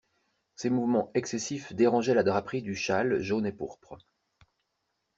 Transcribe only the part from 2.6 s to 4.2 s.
du châle jaune et pourpre.